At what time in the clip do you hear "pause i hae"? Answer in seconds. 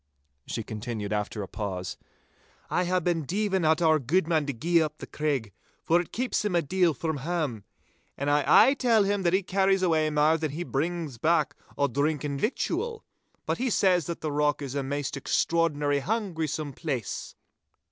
1.47-2.99